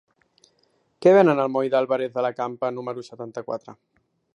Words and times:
Què 1.05 1.13
venen 1.17 1.43
al 1.45 1.53
moll 1.57 1.71
d'Álvarez 1.75 2.17
de 2.19 2.27
la 2.29 2.35
Campa 2.41 2.75
número 2.79 3.09
setanta-quatre? 3.13 3.81